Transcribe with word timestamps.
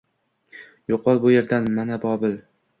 Yo 0.93 0.97
`qol 1.03 1.21
bu 1.27 1.35
yerdan! 1.35 1.71
Mana, 1.79 2.03
Bobil! 2.09 2.39